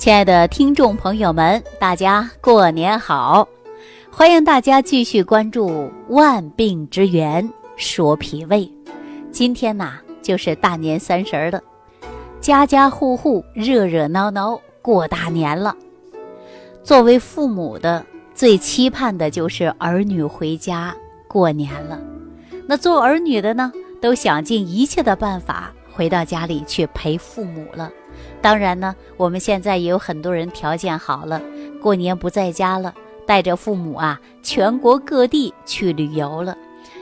[0.00, 3.46] 亲爱的听众朋友们，大家过年好！
[4.10, 5.68] 欢迎大家继续关注
[6.08, 7.46] 《万病之源
[7.76, 8.60] 说脾胃》。
[9.30, 11.60] 今天呐，就是大年三十了，
[12.40, 15.76] 家家户户热热闹闹过大年了。
[16.82, 18.02] 作为父母的，
[18.34, 20.96] 最期盼的就是儿女回家
[21.28, 22.00] 过年了。
[22.66, 23.70] 那做儿女的呢，
[24.00, 27.92] 都想尽一切的办法回到家里去陪父母了。
[28.42, 31.40] 当然呢，我们现在也有很多人条件好了，
[31.82, 32.94] 过年不在家了，
[33.26, 36.56] 带着父母啊，全国各地去旅游了，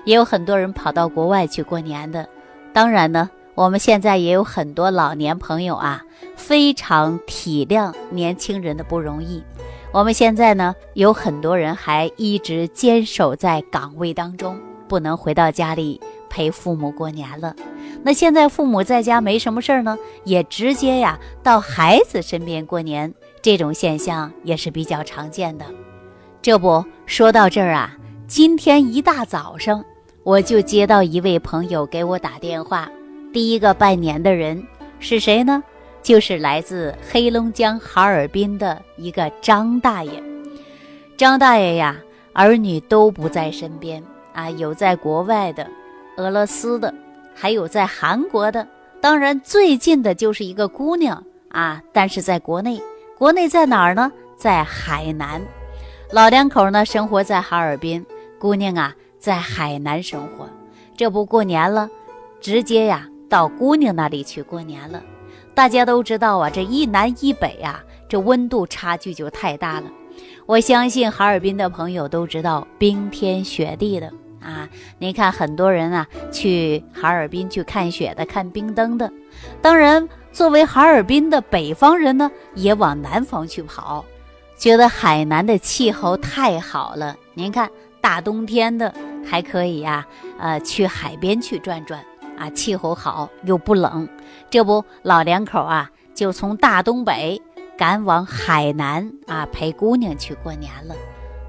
[0.04, 2.28] 也有很多人跑到国外去过年的。
[2.72, 6.02] 当然呢，我们现在也有很多老年朋友啊，
[6.36, 9.42] 非常体谅年轻人的不容易。
[9.90, 17.54] 我们现在呢，有很多人还一直坚守在岗位当中，不能回到家里陪父母过年了。
[18.02, 23.12] 那现在父母在家没什么事儿呢，也直接呀到孩子身边过年，
[23.42, 25.64] 这种现象也是比较常见的。
[26.40, 29.84] 这不说到这儿啊，今天一大早上
[30.22, 32.88] 我就接到一位朋友给我打电话，
[33.32, 34.62] 第一个拜年的人
[35.00, 35.62] 是谁呢？
[36.00, 40.22] 就是来自黑龙江哈尔滨的一个张大爷。
[41.16, 41.96] 张大爷呀，
[42.32, 45.66] 儿女都不在身边啊，有在国外的，
[46.18, 46.92] 俄罗斯的。
[47.34, 48.66] 还有在韩国的，
[49.00, 52.82] 当然最近的就是一个姑娘啊，但是在国内，
[53.16, 54.12] 国内在哪儿呢？
[54.36, 55.40] 在海南，
[56.12, 58.04] 老两口呢生活在哈尔滨，
[58.38, 60.48] 姑娘啊在海南生活。
[60.96, 61.88] 这不过年了，
[62.40, 65.00] 直接呀到姑娘那里去过年了。
[65.54, 69.86] 大家都知道啊，这一南一北呀，这温度差距就太大了。
[70.46, 74.12] 我相信哈尔滨的朋友都知道冰天雪地的。
[74.40, 79.10] 啊，您看，很多人啊去哈尔滨去看雪的、看冰灯的。
[79.60, 84.04] 当然，作为哈尔滨的北方人呢，也往南方去跑，
[84.56, 87.16] 觉得海南的气候太好了。
[87.34, 87.70] 您看，
[88.00, 88.92] 大冬天的
[89.24, 90.06] 还可以呀，
[90.38, 92.04] 呃，去海边去转转
[92.36, 94.08] 啊，气候好又不冷。
[94.50, 97.40] 这不，老两口啊就从大东北
[97.76, 100.94] 赶往海南啊，陪姑娘去过年了。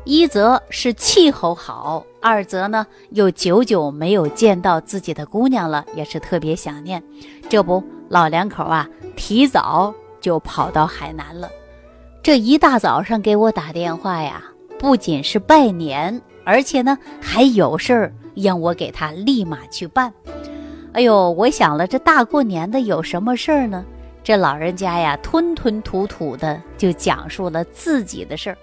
[0.05, 7.03] 一则是气候好，二则呢又久久没有见到自己的姑娘了，也是特别想念。
[7.47, 11.49] 这不，老两口啊，提早就跑到海南了。
[12.23, 14.43] 这一大早上给我打电话呀，
[14.79, 20.11] 不仅是拜年，而且呢还有事儿让我给他立马去办。
[20.93, 23.85] 哎呦，我想了，这大过年的有什么事儿呢？
[24.23, 28.57] 这老人家呀，吞吞吐吐的就讲述了自己的事儿。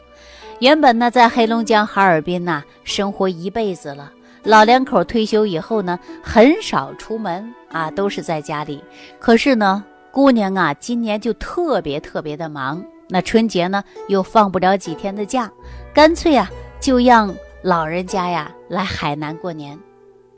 [0.60, 4.10] 原本呢，在黑龙江哈尔滨呐生活一辈子了，
[4.42, 8.82] 老两口退休以后呢，很少出门啊，都是在家里。
[9.18, 15.50] 可是呢，姑娘啊，今年就特别特别的忙，那春节呢又放不了几天的假，
[15.92, 16.50] 干脆啊，
[16.80, 19.78] 就让老人家呀来海南过年。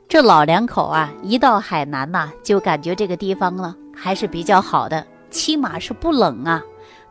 [0.09, 6.61] 这老两口啊，一到海南呐，就感觉这个地方呢还是比较好的，起码是不冷啊。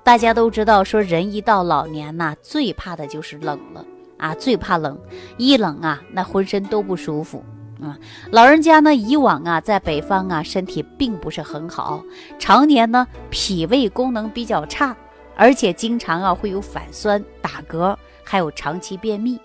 [0.09, 3.85] 大家都知道，说人一到老年呐，最怕的就是冷了
[4.17, 4.99] 啊，最怕冷，
[5.37, 7.45] 一冷啊，那浑身都不舒服
[7.79, 7.95] 啊。
[8.31, 12.03] 老人家呢，以往啊，在北方啊，身体并不是很好，
[12.39, 14.97] 常年呢，脾胃功能比较差，
[15.37, 19.39] 而且经常啊，会有反酸、打嗝，还有长期便秘。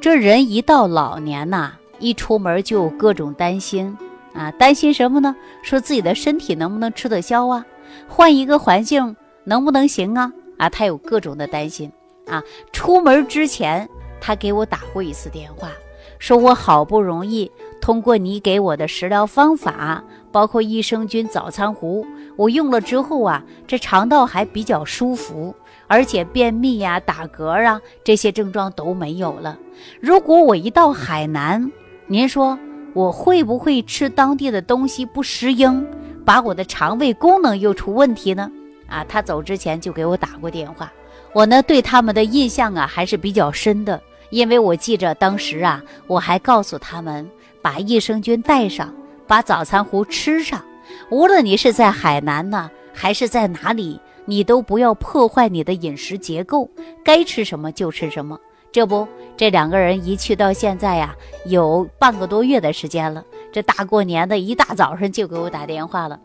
[0.00, 3.98] 这人一到老年呐，一出门就有各种担心
[4.32, 5.34] 啊，担心什么呢？
[5.64, 7.66] 说自己的身体能不能吃得消啊？
[8.06, 9.16] 换一个环境。
[9.44, 10.32] 能不能行啊？
[10.58, 11.90] 啊，他有各种的担心
[12.26, 12.42] 啊。
[12.72, 13.88] 出门之前，
[14.20, 15.70] 他给我打过一次电话，
[16.18, 17.50] 说我好不容易
[17.80, 20.02] 通过你给我的食疗方法，
[20.32, 22.06] 包括益生菌早餐壶，
[22.36, 25.54] 我用了之后啊，这肠道还比较舒服，
[25.86, 29.58] 而且便秘呀、打嗝啊这些症状都没有了。
[30.00, 31.70] 如果我一到海南，
[32.06, 32.58] 您说
[32.94, 35.86] 我会不会吃当地的东西不适应，
[36.24, 38.50] 把我的肠胃功能又出问题呢？
[38.86, 40.92] 啊，他走之前就给我打过电话，
[41.32, 44.00] 我呢对他们的印象啊还是比较深的，
[44.30, 47.28] 因为我记着当时啊，我还告诉他们
[47.62, 48.94] 把益生菌带上，
[49.26, 50.62] 把早餐壶吃上，
[51.10, 56.68] 无论你是在海南呢还是在哪里，你都不要破坏你的饮食结构，
[57.04, 58.38] 该吃什么就吃什么。
[58.70, 59.06] 这不，
[59.36, 61.14] 这两个人一去到现在呀，
[61.46, 63.24] 有半个多月的时间了。
[63.54, 66.18] 这大过年的一大早上就给我打电话了，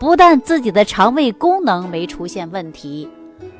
[0.00, 3.08] 不但自己的肠胃功能没出现问题，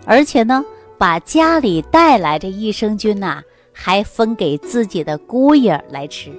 [0.04, 0.64] 而且呢，
[0.98, 3.40] 把家里带来的益生菌呐，
[3.72, 6.32] 还分给自己的姑爷来吃。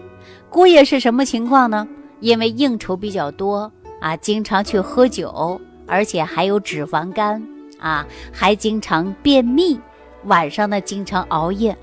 [0.49, 1.87] 姑爷是什么情况呢？
[2.19, 3.71] 因为应酬比较多
[4.01, 7.41] 啊，经常去喝酒，而且还有脂肪肝
[7.79, 9.79] 啊，还经常便秘，
[10.25, 11.77] 晚上呢经常熬夜。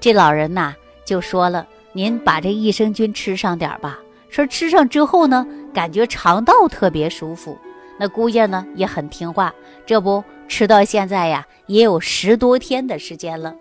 [0.00, 0.74] 这老人呐
[1.04, 7.58] 就说了：“您把这益生菌吃上点吧。”说吃上之后呢，感觉肠道特别舒服。
[7.98, 9.54] 那姑爷呢也很听话，
[9.86, 13.54] 这不吃到现在呀，也有十多天的时间了。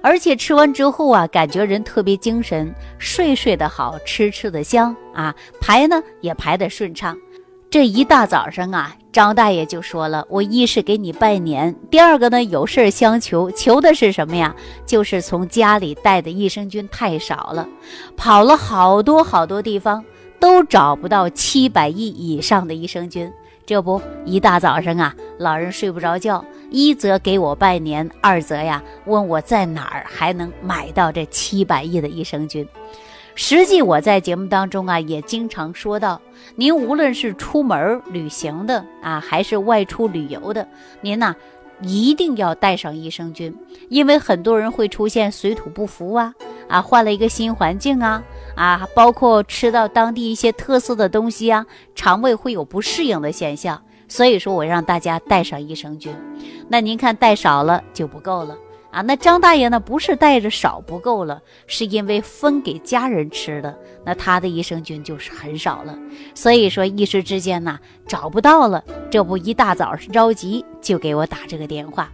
[0.00, 7.16] 而且吃完之后啊，感觉人特别精神，睡睡得好，吃吃的香啊，排呢也排得顺畅。
[7.68, 14.54] 这一大早上啊，张大爷就说了：“我一是给你拜年，第二个呢有事相求，求的是什么呀？
[14.84, 17.66] 就是从家里带的益生菌太少了，
[18.14, 20.04] 跑了好多好多地方，
[20.42, 23.32] 都找不到七百亿以上的益生菌。
[23.64, 32.66] 这不一大早上啊，老人睡不着觉，一则给我拜年，二则呀问我在哪儿还能买到这七百亿的益生菌。”
[33.36, 36.20] 实际我在节目当中啊，也经常说到，
[36.56, 40.66] 您无论是出门旅行的啊，还是外出旅游的，
[41.02, 41.36] 您呐
[41.82, 43.56] 一定要带上益生菌，
[43.88, 46.34] 因为很多人会出现水土不服啊，
[46.68, 48.22] 啊换了一个新环境啊，
[48.62, 51.66] 啊包括吃到当地一些特色的东西啊，
[51.96, 56.14] 肠胃会有不适应的现象，所以说我让大家带上益生菌，
[56.68, 58.56] 那您看带少了就不够了。
[58.92, 59.80] 啊，那张大爷呢？
[59.80, 65.98] 不是带着少不够了，是因为分给家人吃的，那他的益生菌就是很少了。
[66.34, 72.12] 所以说一时之间呢找不到了，这不一大早着急就给我打这个电话。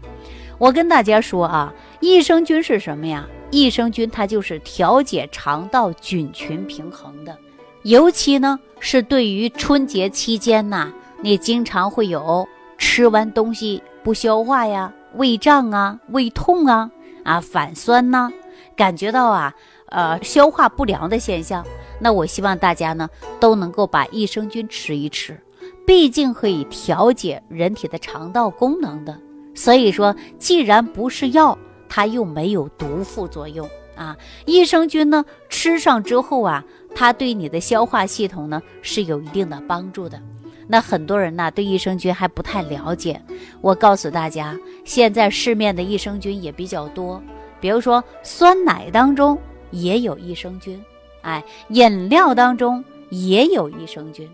[0.56, 3.26] 我跟大家说啊，益生菌是什么呀？
[3.50, 7.36] 益生菌它就是调节肠道菌群平衡的，
[7.82, 10.92] 尤其呢是对于春节期间呐，
[11.22, 12.46] 你经常会有
[12.76, 14.92] 吃完东西不消化呀。
[15.14, 16.90] 胃胀啊，胃痛啊，
[17.24, 18.30] 啊反酸呐，
[18.76, 19.54] 感觉到啊，
[19.86, 21.64] 呃消化不良的现象，
[21.98, 23.08] 那我希望大家呢
[23.40, 25.40] 都能够把益生菌吃一吃，
[25.86, 29.18] 毕竟可以调节人体的肠道功能的。
[29.54, 34.16] 所以说，既然不是药，它又没有毒副作用啊。
[34.44, 36.64] 益生菌呢吃上之后啊，
[36.94, 40.20] 它对你的消化系统呢是有一定的帮助的。
[40.70, 43.20] 那很多人呢对益生菌还不太了解，
[43.62, 44.54] 我告诉大家，
[44.84, 47.22] 现在市面的益生菌也比较多，
[47.58, 49.38] 比如说酸奶当中
[49.70, 50.78] 也有益生菌，
[51.22, 54.28] 哎，饮料当中也有益生菌，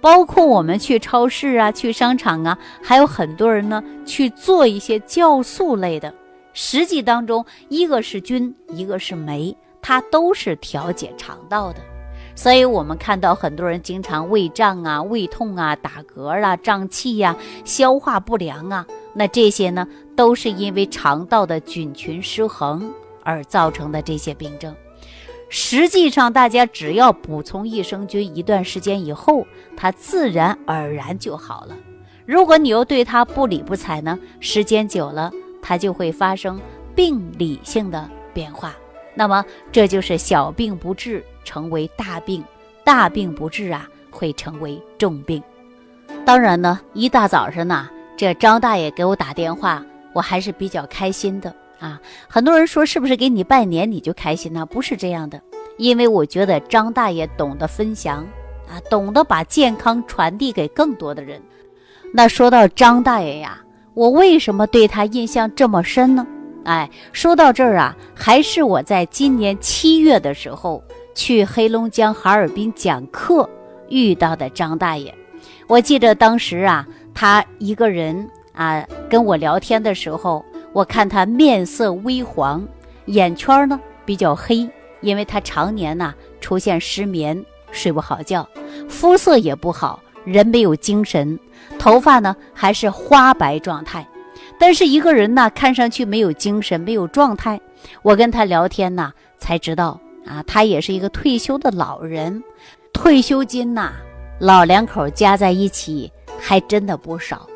[0.00, 6.14] 包括我们去超市啊、去商场啊，还有很多人呢去做一些酵素类的，
[6.58, 11.80] 实际当中一个是菌，一个是酶，它都是调节肠道的。
[12.34, 17.36] 所以，我们看到很多人经常胃胀啊、胃痛啊、打嗝啊、胀气呀、
[17.66, 19.86] 消化不良啊，那这些呢，
[20.16, 22.90] 都是因为肠道的菌群失衡
[23.22, 24.74] 而造成的这些病症。
[25.50, 31.76] 实际上，大家只要补充益生菌一段时间以后，它自然而然就好了。
[32.24, 35.30] 如果你又对它不理不睬呢，时间久了，
[35.66, 36.60] 它就会发生
[36.94, 38.72] 病理性的变化。
[39.16, 41.24] 那么，这就是小病不治。
[41.44, 42.42] 成为大病，
[42.82, 45.40] 大病不治啊，会成为重病。
[46.24, 52.00] 当然呢，一大早上呢，这张大爷给我打电话，我还是比较开心的啊。
[52.28, 54.66] 很多人说是不是给你拜年你就开心呢？
[54.66, 55.40] 不是这样的，
[55.78, 58.26] 因为我觉得张大爷懂得分享
[58.68, 61.40] 啊，懂得把健康传递给更多的人。
[62.12, 63.62] 那说到张大爷呀，
[63.96, 66.26] 我为什么对他印象这么深呢？
[66.64, 70.84] 哎，说到这儿啊，还是我在今年七月的时候。
[71.14, 73.48] 去黑龙江哈尔滨讲课
[73.88, 75.14] 遇到的张大爷，
[75.66, 82.68] 我记得当时啊，他一个人啊跟我聊天的时候，我看他面色微黄，
[83.06, 84.68] 眼圈呢比较黑，
[85.00, 88.46] 因为他常年呢出现失眠，睡不好觉，
[88.86, 91.38] 肤色也不好，人没有精神，
[91.78, 94.06] 头发呢还是花白状态，
[94.58, 97.58] 但是一个人呢看上去没有精神，没有状态。
[98.02, 99.98] 我跟他聊天呢，才知道。
[100.26, 102.42] 啊，他也是一个退休的老人，
[102.92, 103.92] 退休金呐，
[104.40, 107.46] 老两口加在一起还真的不少，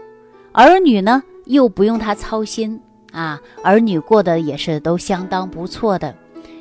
[0.53, 6.15] 儿女呢又不用他操心啊，儿女过得也是都相当不错的，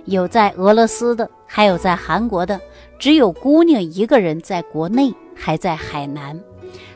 [0.05, 2.59] 有在俄罗斯的，还有在韩国的，
[2.97, 6.37] 只有姑娘一个人在国内，还在海南，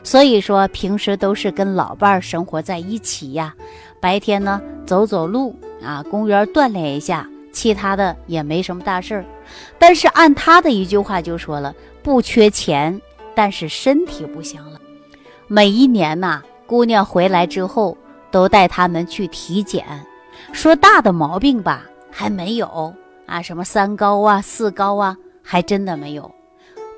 [0.02, 3.54] 所以说平时都是跟老伴儿生活在一起呀，
[4.00, 7.26] 白天呢走走路啊，公园锻炼一下。
[7.52, 9.24] 其他的也没什么大事儿，
[9.78, 11.72] 但是按他的一句话就说了，
[12.02, 13.00] 不缺钱，
[13.32, 14.80] 但是身体不行了。
[15.46, 17.96] 每一年呐，姑娘回来之后
[18.32, 19.84] 都带他们去体检，
[20.50, 22.92] 说大的毛病吧还没有
[23.24, 26.34] 啊，什么三高啊、四高啊，还真的没有，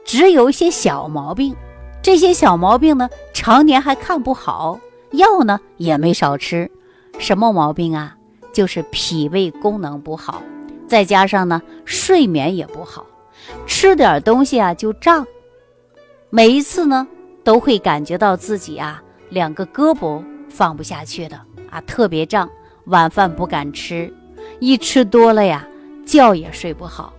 [0.07, 1.55] 只有一些小毛病。
[2.01, 4.79] 这些小毛病呢，常年还看不好，
[5.11, 6.71] 药呢也没少吃，
[7.19, 8.17] 什么毛病啊？
[8.53, 10.41] 就是脾胃功能不好，
[10.87, 13.05] 再加上呢睡眠也不好，
[13.67, 15.27] 吃点东西啊就胀，
[16.31, 17.07] 每一次呢
[17.45, 22.49] 都会感觉到自己啊两个胳膊放不下去的啊，特别胀，
[22.85, 24.11] 晚饭不敢吃，
[24.61, 25.67] 一吃多了呀
[26.07, 27.13] 觉也睡不好。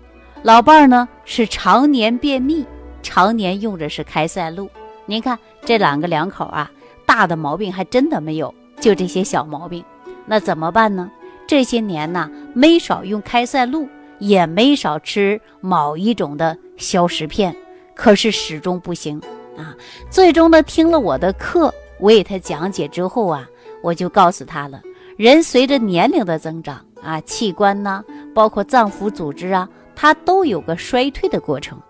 [0.43, 2.65] 老伴儿呢是常年便秘，
[3.07, 4.69] 常年用着是开塞露。
[5.05, 6.69] 您看这两个两口啊，
[7.05, 9.81] 大的毛病还真的没有，就这些小毛病，
[10.25, 11.09] 那怎么办呢？
[11.47, 13.87] 这些年呢，没少用开塞露，
[14.19, 17.55] 也没少吃某一种的消食片，
[17.95, 19.21] 可是始终不行
[19.55, 19.73] 啊。
[20.09, 23.47] 最终呢，听了我的课，我给他讲解之后啊，
[23.81, 24.81] 我就告诉他了：
[25.15, 28.03] 人随着年龄的增长啊，器官呢，
[28.35, 31.81] 包括脏腑组织啊，它都有个衰退的过程。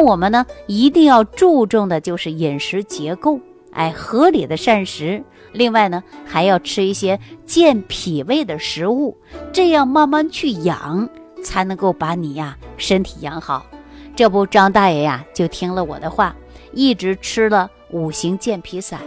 [0.00, 3.38] 我们呢，一定要注重的就是饮食结构，
[3.72, 5.22] 哎，合理的膳食。
[5.52, 9.16] 另外呢，还要吃一些健脾胃的食物，
[9.52, 11.08] 这样慢慢去养，
[11.42, 13.66] 才能够把你呀身体养好。
[14.14, 16.36] 这不，张大爷呀就听了我的话，
[16.72, 19.00] 一直吃了五行健脾散。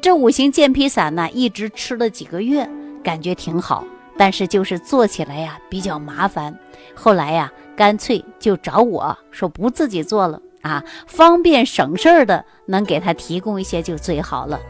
[0.00, 2.68] 这五行健脾散呢，一直吃了几个月，
[3.02, 3.84] 感觉挺好，
[4.18, 6.54] 但是就是做起来呀比较麻烦。
[6.94, 14.60] 后来呀，干脆就找我说不自己做了啊，方便省事儿的，能给他提供一些就最好了。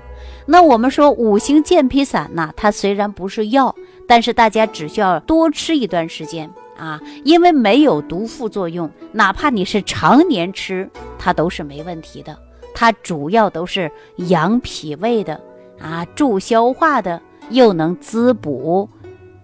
[0.47, 3.75] 那我们说五行健脾散呢，它虽然不是药，
[4.07, 10.88] 但是大家只需要多吃一段时间啊，因为没有毒副作用，哪怕你是常年吃，
[11.19, 12.37] 它都是没问题的。
[12.75, 13.90] 它主要都是
[14.28, 15.40] 养脾胃的
[15.81, 18.88] 啊，助消化的，又能滋补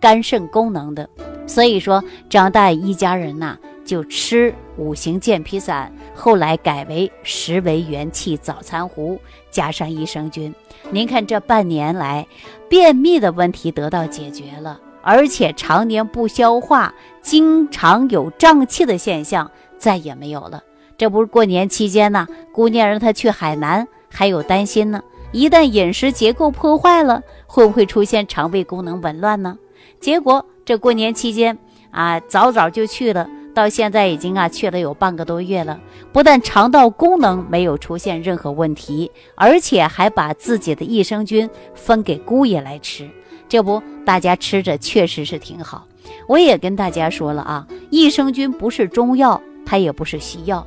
[0.04, 1.08] 肝肾功能的。
[1.46, 3.56] 所以说，张大爷一家人呐，
[3.87, 9.18] 就吃五行健脾散，后来改为十为元气早餐糊，
[9.50, 10.54] 加上益生菌。
[10.90, 12.26] 您看这半年来，
[12.68, 16.92] 便秘的问题得到解决了，而且常年不消化、
[17.23, 20.62] 经常有胀气的现象再也没有了。
[20.99, 25.02] 这不是过年期间呢，姑娘让他去海南，还有担心呢。
[25.32, 29.56] 一旦饮食结构破坏了，会不会出现肠胃功能紊乱呢？
[30.04, 31.56] 结果这过年期间
[31.90, 33.26] 啊，早早就去了。
[33.54, 35.80] 到现在已经啊去了有半个多月了，
[36.12, 43.08] 不但肠道功能没有出现任何问题，而且还把自己的益生菌分给姑爷来吃。
[43.49, 45.87] 这不，大家吃着确实是挺好。
[46.28, 50.66] 我也跟大家说了啊，益生菌不是中药，它也不是西药，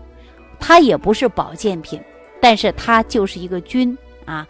[0.59, 2.01] 它也不是保健品，
[2.41, 4.47] 但是它就是一个菌啊。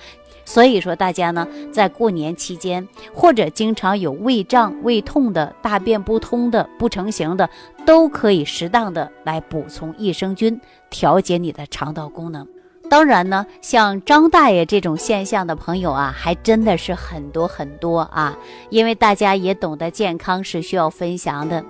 [0.48, 7.50] 所以说，大家呢在过年期间，或者经常有胃胀、胃痛的、大便不通的、不成形的，
[7.86, 12.48] 都可以适当的来补充益生菌，调节你的肠道功能。
[12.90, 18.38] 当然呢，像张大爷这种现象的朋友啊，还真的是很多很多啊。
[18.70, 21.64] 因为大家也懂得健康是需要分享的，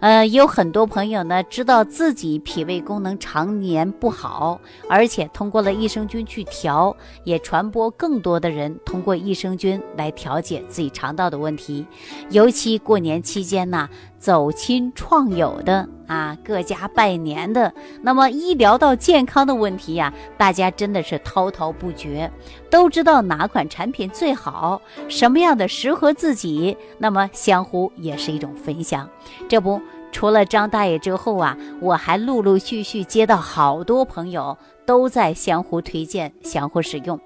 [0.00, 11.86] 呃，有很多朋友呢知道自己脾胃功能常年不好，而且通过了益生菌去调，也传播更多的人通过益生菌来调节自己肠道的问题。
[12.30, 13.88] 尤其过年期间呢。
[14.24, 22.30] 走亲创友的啊，各家拜年的，那么医疗到健康的问题呀，大家真的是滔滔不绝，
[22.70, 29.06] 都知道哪款产品最好，什么样的适合自己，那么相互也是一种分享。
[29.46, 29.78] 这不，
[30.10, 37.20] 除了张大爷之后啊，我还陆陆续续接到好多朋友都在相互推荐、相互使用。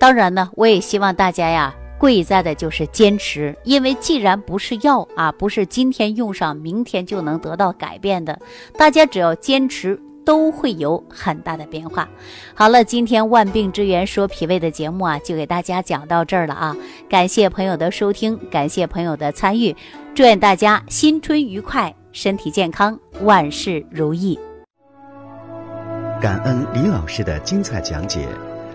[0.00, 1.72] 当然呢，我也希望大家呀。
[1.98, 8.38] 贵在的就是坚持，因为既然不是药啊，不是今天用上，明天就能得到改变的。
[8.76, 12.08] 大家只要坚持，都会有很大的变化。
[12.54, 16.76] 好了，今天万病之源说脾胃的节目啊，就给大家讲到这儿了啊！
[17.08, 19.74] 感谢朋友的收听，感谢朋友的参与，
[20.14, 24.38] 祝愿大家新春愉快，身体健康，万事如意。
[26.20, 28.26] 感恩李老师的精彩讲解。